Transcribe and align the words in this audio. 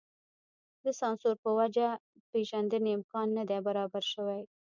د 0.83 0.85
سانسور 0.99 1.33
په 1.43 1.49
وجه 1.59 1.87
پېژندنې 2.31 2.91
امکان 2.97 3.27
نه 3.37 3.43
دی 3.49 3.59
برابر 3.67 4.03
شوی. 4.13 4.41